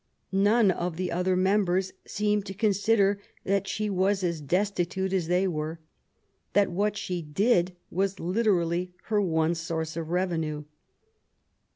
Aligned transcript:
None 0.31 0.71
of 0.71 0.97
the 0.97 1.11
other 1.11 1.35
members 1.35 1.93
seemed 2.07 2.47
to 2.47 2.55
consider 2.55 3.21
that 3.43 3.67
she 3.67 3.87
was 3.87 4.23
as 4.23 4.41
destitute 4.41 5.13
as 5.13 5.27
they 5.27 5.47
were— 5.47 5.79
^that 6.55 6.69
what 6.69 6.97
she 6.97 7.21
did 7.21 7.75
was 7.91 8.19
literally 8.19 8.93
her 9.13 9.21
one 9.21 9.53
source 9.53 9.95
of 9.95 10.09
revenue. 10.09 10.63